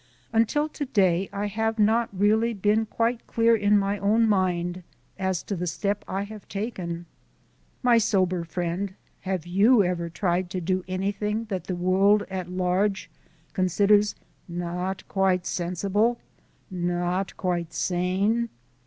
Until 0.33 0.67
to 0.67 0.85
day 0.85 1.29
I 1.31 1.45
have 1.45 1.77
not 1.77 2.09
really 2.11 2.55
been 2.55 2.87
quite 2.87 3.27
clear 3.27 3.55
in 3.55 3.77
my 3.77 3.99
own 3.99 4.27
mind 4.27 4.81
as 5.19 5.43
to 5.43 5.55
the 5.55 5.67
step 5.67 6.03
I 6.07 6.23
have 6.23 6.47
taken. 6.47 7.05
My 7.83 7.99
sober 7.99 8.43
friend, 8.43 8.95
have 9.19 9.45
you 9.45 9.83
ever 9.83 10.09
tried 10.09 10.49
to 10.49 10.59
do 10.59 10.83
anything 10.87 11.45
that 11.49 11.65
the 11.65 11.75
world 11.75 12.23
at 12.31 12.49
large 12.49 13.11
considers 13.53 14.15
not 14.47 15.07
quite 15.07 15.45
sensible, 15.45 16.17
not 16.71 17.37
quite 17.37 17.71
sane? 17.71 18.49